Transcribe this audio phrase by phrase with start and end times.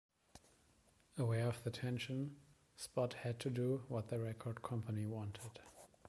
[1.19, 2.37] Aware of the tension,
[2.75, 5.59] Spot "had to do what the record company wanted".